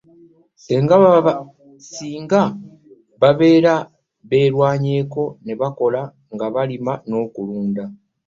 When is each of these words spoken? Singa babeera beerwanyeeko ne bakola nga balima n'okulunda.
Singa 1.85 2.41
babeera 3.21 3.73
beerwanyeeko 4.29 5.23
ne 5.45 5.53
bakola 5.61 6.01
nga 6.33 6.47
balima 6.53 6.93
n'okulunda. 7.07 7.83